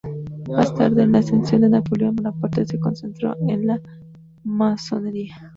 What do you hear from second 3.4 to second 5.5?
en la Masonería.